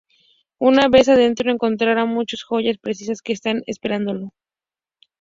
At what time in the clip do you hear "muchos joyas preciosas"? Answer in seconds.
2.05-3.21